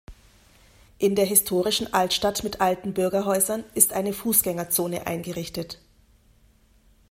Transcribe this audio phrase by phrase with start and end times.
[0.97, 5.79] In der historischen Altstadt mit alten Bürgerhäusern ist eine Fußgängerzone eingerichtet.